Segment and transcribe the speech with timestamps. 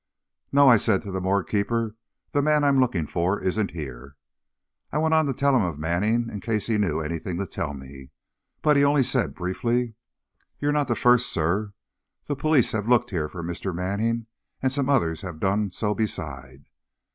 [0.51, 1.93] "No," I said to the morgue keeper,
[2.31, 4.17] "the man I'm looking for isn't here."
[4.91, 7.75] I went on to tell him of Manning, in case he knew anything to tell
[7.75, 8.09] me.
[8.63, 9.93] But he only said, briefly:
[10.59, 11.73] "You're not the first, sir.
[12.25, 13.75] The police have looked here for Mr.
[13.75, 14.25] Manning
[14.59, 16.65] and some others have done so beside."